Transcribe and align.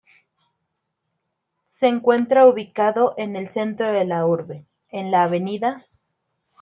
Se 1.63 1.87
encuentra 1.87 2.47
ubicado 2.47 3.13
en 3.17 3.35
el 3.35 3.49
centro 3.49 3.91
de 3.91 4.03
la 4.03 4.25
urbe, 4.25 4.65
en 4.89 5.11
la 5.11 5.25
Av. 5.25 5.81